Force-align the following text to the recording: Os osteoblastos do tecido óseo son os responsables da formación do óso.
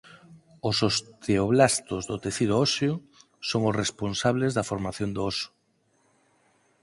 Os 0.69 0.77
osteoblastos 0.89 2.01
do 2.09 2.15
tecido 2.25 2.53
óseo 2.65 2.93
son 3.49 3.61
os 3.69 3.77
responsables 3.83 4.51
da 4.57 4.67
formación 4.71 5.09
do 5.15 5.21
óso. 5.31 5.49